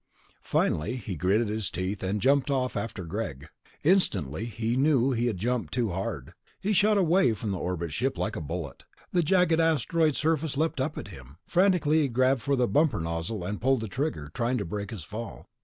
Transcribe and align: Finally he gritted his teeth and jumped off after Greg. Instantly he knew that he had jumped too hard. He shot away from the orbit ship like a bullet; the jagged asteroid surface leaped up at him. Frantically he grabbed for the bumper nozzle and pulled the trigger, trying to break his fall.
Finally 0.41 0.95
he 0.95 1.15
gritted 1.15 1.47
his 1.47 1.69
teeth 1.69 2.01
and 2.01 2.23
jumped 2.23 2.49
off 2.49 2.75
after 2.75 3.03
Greg. 3.05 3.49
Instantly 3.83 4.45
he 4.45 4.75
knew 4.75 5.11
that 5.11 5.19
he 5.19 5.27
had 5.27 5.37
jumped 5.37 5.71
too 5.71 5.91
hard. 5.91 6.33
He 6.59 6.73
shot 6.73 6.97
away 6.97 7.33
from 7.33 7.51
the 7.51 7.59
orbit 7.59 7.93
ship 7.93 8.17
like 8.17 8.35
a 8.35 8.41
bullet; 8.41 8.85
the 9.11 9.21
jagged 9.21 9.59
asteroid 9.59 10.15
surface 10.15 10.57
leaped 10.57 10.81
up 10.81 10.97
at 10.97 11.09
him. 11.09 11.37
Frantically 11.45 12.01
he 12.01 12.07
grabbed 12.07 12.41
for 12.41 12.55
the 12.55 12.67
bumper 12.67 12.99
nozzle 12.99 13.43
and 13.43 13.61
pulled 13.61 13.81
the 13.81 13.87
trigger, 13.87 14.31
trying 14.33 14.57
to 14.57 14.65
break 14.65 14.89
his 14.89 15.03
fall. 15.03 15.45